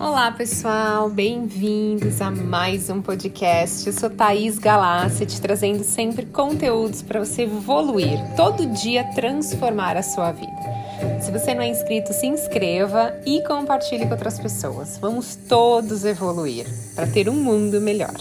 Olá, 0.00 0.32
pessoal, 0.32 1.10
bem-vindos 1.10 2.22
a 2.22 2.30
mais 2.30 2.88
um 2.88 3.02
podcast. 3.02 3.86
Eu 3.86 3.92
sou 3.92 4.08
Thaís 4.08 4.58
Galassi, 4.58 5.26
te 5.26 5.38
trazendo 5.38 5.84
sempre 5.84 6.24
conteúdos 6.24 7.02
para 7.02 7.22
você 7.22 7.42
evoluir, 7.42 8.18
todo 8.34 8.64
dia 8.66 9.04
transformar 9.14 9.98
a 9.98 10.02
sua 10.02 10.32
vida. 10.32 11.20
Se 11.20 11.30
você 11.30 11.52
não 11.52 11.60
é 11.60 11.68
inscrito, 11.68 12.14
se 12.14 12.26
inscreva 12.26 13.14
e 13.26 13.42
compartilhe 13.44 14.06
com 14.06 14.12
outras 14.12 14.40
pessoas. 14.40 14.96
Vamos 14.96 15.36
todos 15.36 16.02
evoluir 16.06 16.66
para 16.94 17.06
ter 17.06 17.28
um 17.28 17.34
mundo 17.34 17.78
melhor. 17.78 18.16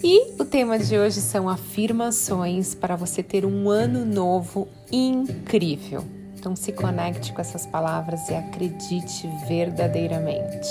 E 0.00 0.30
o 0.40 0.44
tema 0.44 0.78
de 0.78 0.96
hoje 0.96 1.20
são 1.20 1.48
afirmações 1.48 2.72
para 2.72 2.94
você 2.94 3.20
ter 3.20 3.44
um 3.44 3.68
ano 3.68 4.04
novo 4.04 4.68
incrível. 4.92 6.17
Então 6.38 6.54
se 6.54 6.70
conecte 6.70 7.32
com 7.32 7.40
essas 7.40 7.66
palavras 7.66 8.28
e 8.28 8.34
acredite 8.34 9.28
verdadeiramente. 9.48 10.68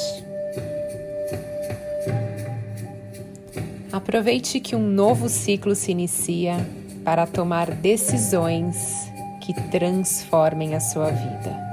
Aproveite 3.91 4.61
que 4.61 4.75
um 4.77 4.87
novo 4.87 5.27
ciclo 5.27 5.75
se 5.75 5.91
inicia 5.91 6.55
para 7.03 7.27
tomar 7.27 7.71
decisões 7.71 9.11
que 9.41 9.53
transformem 9.69 10.73
a 10.73 10.79
sua 10.79 11.09
vida. 11.09 11.67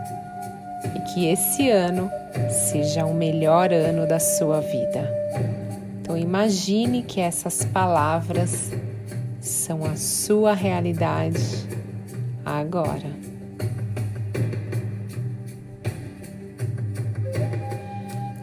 E 0.96 1.12
que 1.12 1.26
esse 1.26 1.70
ano 1.70 2.10
seja 2.50 3.04
o 3.04 3.14
melhor 3.14 3.72
ano 3.72 4.08
da 4.08 4.18
sua 4.18 4.60
vida. 4.60 5.08
Então 6.00 6.16
imagine 6.16 7.02
que 7.02 7.20
essas 7.20 7.64
palavras 7.64 8.72
são 9.40 9.84
a 9.84 9.94
sua 9.94 10.52
realidade 10.52 11.40
agora. 12.44 13.23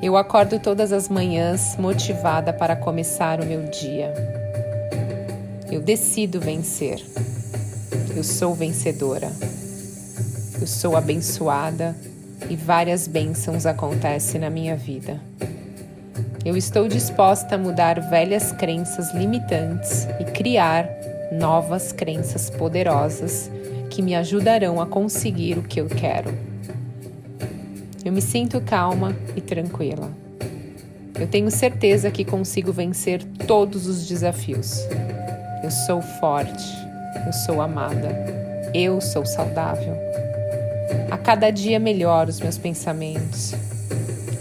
Eu 0.02 0.18
acordo 0.18 0.58
todas 0.58 0.92
as 0.92 1.08
manhãs 1.08 1.78
motivada 1.78 2.52
para 2.52 2.76
começar 2.76 3.40
o 3.40 3.46
meu 3.46 3.70
dia. 3.70 4.12
Eu 5.72 5.80
decido 5.80 6.40
vencer. 6.40 7.06
Eu 8.16 8.24
sou 8.24 8.56
vencedora. 8.56 9.32
Eu 10.60 10.66
sou 10.66 10.98
abençoada 10.98 11.96
e 12.50 12.56
várias 12.56 13.08
bênçãos 13.08 13.68
acontecem 13.68 14.42
na 14.42 14.50
minha 14.50 14.76
vida. 14.76 15.22
Eu 16.44 16.58
estou 16.58 16.88
disposta 16.88 17.54
a 17.54 17.58
mudar 17.60 18.02
velhas 18.02 18.52
crenças 18.52 19.14
limitantes 19.14 20.08
e 20.20 20.24
criar 20.24 20.90
novas 21.32 21.92
crenças 21.92 22.50
poderosas 22.50 23.52
que 23.92 24.02
me 24.02 24.16
ajudarão 24.16 24.82
a 24.82 24.88
conseguir 24.88 25.60
o 25.60 25.64
que 25.64 25.80
eu 25.80 25.86
quero. 25.86 26.51
Eu 28.04 28.12
me 28.12 28.22
sinto 28.22 28.60
calma 28.62 29.16
e 29.36 29.42
tranquila. 29.42 30.12
Eu 31.20 31.28
tenho 31.28 31.52
certeza 31.52 32.10
que 32.10 32.26
consigo 32.26 32.74
vencer 32.74 33.24
todos 33.46 33.86
os 33.86 34.08
desafios. 34.08 34.80
Eu 35.64 35.70
sou 35.70 36.02
forte, 36.02 36.66
eu 37.28 37.32
sou 37.32 37.62
amada, 37.62 38.10
eu 38.74 39.00
sou 39.00 39.24
saudável. 39.24 39.96
A 41.12 41.18
cada 41.18 41.52
dia 41.52 41.80
melhoro 41.80 42.32
os 42.32 42.40
meus 42.40 42.58
pensamentos, 42.58 43.54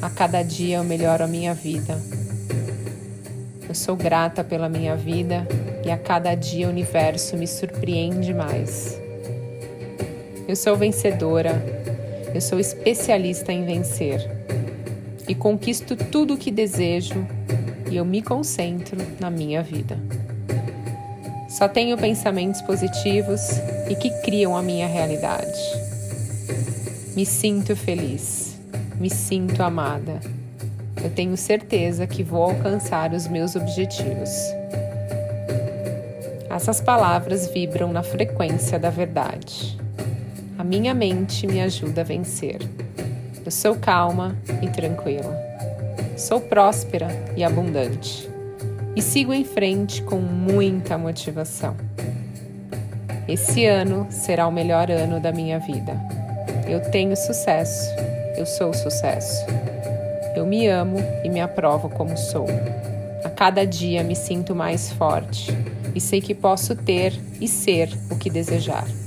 a 0.00 0.08
cada 0.08 0.42
dia 0.42 0.78
eu 0.78 0.84
melhoro 0.84 1.24
a 1.24 1.28
minha 1.28 1.52
vida. 1.52 2.00
Eu 3.68 3.74
sou 3.74 3.94
grata 3.94 4.42
pela 4.42 4.70
minha 4.70 4.96
vida 4.96 5.46
e 5.84 5.90
a 5.90 5.98
cada 5.98 6.34
dia 6.34 6.66
o 6.66 6.70
universo 6.70 7.36
me 7.36 7.46
surpreende 7.46 8.32
mais. 8.32 8.98
Eu 10.48 10.56
sou 10.56 10.76
vencedora 10.78 11.62
eu 12.34 12.40
sou 12.40 12.58
especialista 12.58 13.52
em 13.52 13.64
vencer 13.64 14.20
e 15.28 15.34
conquisto 15.34 15.96
tudo 15.96 16.34
o 16.34 16.36
que 16.36 16.50
desejo 16.50 17.26
e 17.90 17.96
eu 17.96 18.04
me 18.04 18.22
concentro 18.22 18.98
na 19.18 19.30
minha 19.30 19.62
vida. 19.62 19.98
Só 21.48 21.68
tenho 21.68 21.98
pensamentos 21.98 22.62
positivos 22.62 23.40
e 23.88 23.94
que 23.96 24.10
criam 24.22 24.56
a 24.56 24.62
minha 24.62 24.86
realidade. 24.86 25.60
Me 27.16 27.26
sinto 27.26 27.74
feliz, 27.74 28.56
me 28.98 29.10
sinto 29.10 29.62
amada. 29.62 30.20
Eu 31.02 31.10
tenho 31.10 31.36
certeza 31.36 32.06
que 32.06 32.22
vou 32.22 32.42
alcançar 32.42 33.12
os 33.12 33.26
meus 33.26 33.56
objetivos. 33.56 34.30
Essas 36.48 36.80
palavras 36.80 37.48
vibram 37.48 37.92
na 37.92 38.02
frequência 38.02 38.78
da 38.78 38.90
verdade. 38.90 39.78
A 40.60 40.62
minha 40.62 40.92
mente 40.92 41.46
me 41.46 41.58
ajuda 41.58 42.02
a 42.02 42.04
vencer. 42.04 42.58
Eu 43.42 43.50
sou 43.50 43.76
calma 43.76 44.36
e 44.60 44.68
tranquila. 44.68 45.34
Sou 46.18 46.38
próspera 46.38 47.08
e 47.34 47.42
abundante. 47.42 48.28
E 48.94 49.00
sigo 49.00 49.32
em 49.32 49.42
frente 49.42 50.02
com 50.02 50.16
muita 50.16 50.98
motivação. 50.98 51.74
Esse 53.26 53.64
ano 53.64 54.06
será 54.10 54.46
o 54.46 54.52
melhor 54.52 54.90
ano 54.90 55.18
da 55.18 55.32
minha 55.32 55.58
vida. 55.58 55.98
Eu 56.68 56.82
tenho 56.90 57.16
sucesso. 57.16 57.88
Eu 58.36 58.44
sou 58.44 58.74
sucesso. 58.74 59.46
Eu 60.36 60.44
me 60.44 60.66
amo 60.66 60.98
e 61.24 61.30
me 61.30 61.40
aprovo 61.40 61.88
como 61.88 62.18
sou. 62.18 62.44
A 63.24 63.30
cada 63.30 63.66
dia 63.66 64.04
me 64.04 64.14
sinto 64.14 64.54
mais 64.54 64.92
forte 64.92 65.56
e 65.94 66.00
sei 66.02 66.20
que 66.20 66.34
posso 66.34 66.76
ter 66.76 67.18
e 67.40 67.48
ser 67.48 67.88
o 68.10 68.16
que 68.16 68.28
desejar. 68.28 68.99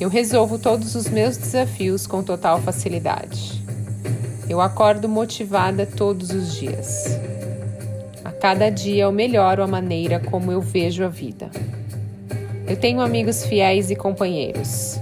Eu 0.00 0.08
resolvo 0.08 0.60
todos 0.60 0.94
os 0.94 1.08
meus 1.08 1.36
desafios 1.36 2.06
com 2.06 2.22
total 2.22 2.60
facilidade. 2.60 3.60
Eu 4.48 4.60
acordo 4.60 5.08
motivada 5.08 5.84
todos 5.84 6.30
os 6.30 6.54
dias. 6.54 7.18
A 8.24 8.30
cada 8.30 8.70
dia 8.70 9.04
eu 9.04 9.12
melhoro 9.12 9.60
a 9.60 9.66
maneira 9.66 10.20
como 10.20 10.52
eu 10.52 10.60
vejo 10.60 11.02
a 11.02 11.08
vida. 11.08 11.50
Eu 12.68 12.76
tenho 12.76 13.00
amigos 13.00 13.44
fiéis 13.44 13.90
e 13.90 13.96
companheiros. 13.96 15.00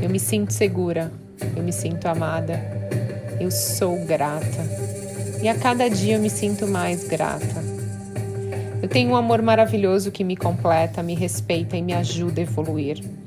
Eu 0.00 0.08
me 0.08 0.18
sinto 0.18 0.54
segura, 0.54 1.12
eu 1.54 1.62
me 1.62 1.72
sinto 1.72 2.06
amada, 2.06 2.58
eu 3.38 3.50
sou 3.50 4.02
grata. 4.06 4.64
E 5.42 5.48
a 5.48 5.54
cada 5.54 5.90
dia 5.90 6.14
eu 6.14 6.20
me 6.20 6.30
sinto 6.30 6.66
mais 6.66 7.06
grata. 7.06 7.62
Eu 8.80 8.88
tenho 8.88 9.10
um 9.10 9.16
amor 9.16 9.42
maravilhoso 9.42 10.10
que 10.10 10.24
me 10.24 10.36
completa, 10.36 11.02
me 11.02 11.14
respeita 11.14 11.76
e 11.76 11.82
me 11.82 11.92
ajuda 11.92 12.40
a 12.40 12.44
evoluir. 12.44 13.23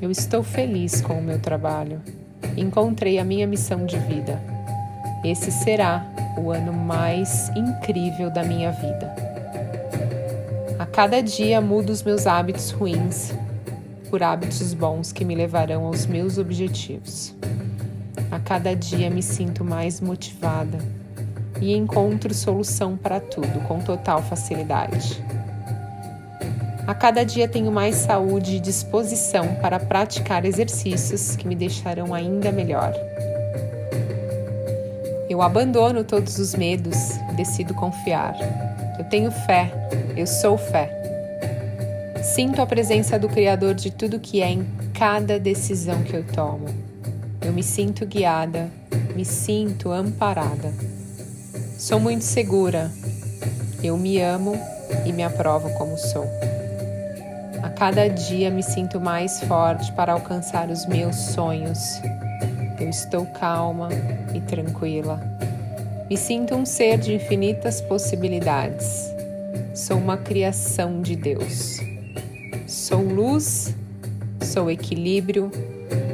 Eu 0.00 0.10
estou 0.10 0.42
feliz 0.42 1.00
com 1.00 1.14
o 1.14 1.22
meu 1.22 1.38
trabalho. 1.38 2.02
Encontrei 2.54 3.18
a 3.18 3.24
minha 3.24 3.46
missão 3.46 3.86
de 3.86 3.98
vida. 3.98 4.38
Esse 5.24 5.50
será 5.50 6.04
o 6.36 6.50
ano 6.50 6.72
mais 6.72 7.48
incrível 7.56 8.30
da 8.30 8.44
minha 8.44 8.70
vida. 8.72 9.14
A 10.78 10.84
cada 10.84 11.22
dia 11.22 11.62
mudo 11.62 11.90
os 11.90 12.02
meus 12.02 12.26
hábitos 12.26 12.70
ruins 12.70 13.32
por 14.10 14.22
hábitos 14.22 14.74
bons 14.74 15.12
que 15.12 15.24
me 15.24 15.34
levarão 15.34 15.86
aos 15.86 16.04
meus 16.04 16.36
objetivos. 16.36 17.34
A 18.30 18.38
cada 18.38 18.76
dia 18.76 19.08
me 19.08 19.22
sinto 19.22 19.64
mais 19.64 20.00
motivada 20.00 20.78
e 21.58 21.74
encontro 21.74 22.34
solução 22.34 22.98
para 22.98 23.18
tudo 23.18 23.66
com 23.66 23.80
total 23.80 24.22
facilidade. 24.22 25.24
A 26.86 26.94
cada 26.94 27.24
dia 27.24 27.48
tenho 27.48 27.72
mais 27.72 27.96
saúde 27.96 28.56
e 28.56 28.60
disposição 28.60 29.56
para 29.56 29.80
praticar 29.80 30.44
exercícios 30.44 31.34
que 31.34 31.46
me 31.46 31.56
deixarão 31.56 32.14
ainda 32.14 32.52
melhor. 32.52 32.94
Eu 35.28 35.42
abandono 35.42 36.04
todos 36.04 36.38
os 36.38 36.54
medos 36.54 37.16
e 37.32 37.34
decido 37.34 37.74
confiar. 37.74 38.36
Eu 38.96 39.04
tenho 39.06 39.32
fé, 39.32 39.72
eu 40.16 40.28
sou 40.28 40.56
fé. 40.56 40.92
Sinto 42.22 42.62
a 42.62 42.66
presença 42.66 43.18
do 43.18 43.28
Criador 43.28 43.74
de 43.74 43.90
tudo 43.90 44.20
que 44.20 44.40
é 44.40 44.50
em 44.50 44.64
cada 44.94 45.40
decisão 45.40 46.04
que 46.04 46.14
eu 46.14 46.24
tomo. 46.24 46.66
Eu 47.40 47.52
me 47.52 47.64
sinto 47.64 48.06
guiada, 48.06 48.70
me 49.16 49.24
sinto 49.24 49.90
amparada. 49.90 50.72
Sou 51.76 51.98
muito 51.98 52.22
segura. 52.22 52.92
Eu 53.82 53.98
me 53.98 54.20
amo 54.20 54.56
e 55.04 55.12
me 55.12 55.24
aprovo 55.24 55.68
como 55.76 55.98
sou. 55.98 56.24
Cada 57.76 58.08
dia 58.08 58.50
me 58.50 58.62
sinto 58.62 58.98
mais 58.98 59.42
forte 59.42 59.92
para 59.92 60.14
alcançar 60.14 60.70
os 60.70 60.86
meus 60.86 61.14
sonhos. 61.14 62.00
Eu 62.80 62.88
estou 62.88 63.26
calma 63.26 63.90
e 64.34 64.40
tranquila. 64.40 65.20
Me 66.08 66.16
sinto 66.16 66.54
um 66.54 66.64
ser 66.64 66.96
de 66.96 67.14
infinitas 67.14 67.82
possibilidades. 67.82 69.14
Sou 69.74 69.98
uma 69.98 70.16
criação 70.16 71.02
de 71.02 71.16
Deus. 71.16 71.78
Sou 72.66 73.02
luz, 73.02 73.74
sou 74.40 74.70
equilíbrio, 74.70 75.50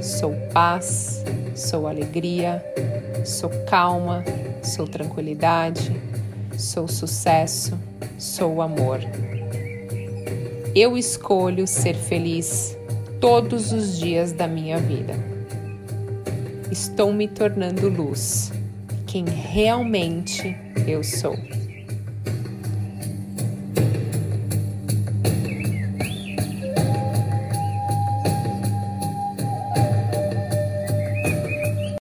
sou 0.00 0.34
paz, 0.52 1.22
sou 1.54 1.86
alegria, 1.86 2.60
sou 3.24 3.50
calma, 3.70 4.24
sou 4.64 4.88
tranquilidade, 4.88 5.94
sou 6.58 6.88
sucesso, 6.88 7.78
sou 8.18 8.60
amor. 8.60 8.98
Eu 10.74 10.96
escolho 10.96 11.66
ser 11.66 11.94
feliz 11.94 12.78
todos 13.20 13.72
os 13.72 13.98
dias 13.98 14.32
da 14.32 14.48
minha 14.48 14.78
vida. 14.78 15.12
Estou 16.70 17.12
me 17.12 17.28
tornando 17.28 17.90
luz. 17.90 18.50
quem 19.06 19.26
realmente 19.26 20.56
eu 20.88 21.04
sou. 21.04 21.36